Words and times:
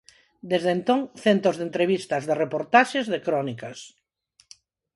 Desde 0.51 0.69
entón, 0.77 0.99
centos 1.23 1.55
de 1.57 1.63
entrevistas, 1.67 2.23
de 2.27 2.35
reportaxes, 2.43 3.05
de 3.13 3.19
crónicas. 3.27 3.77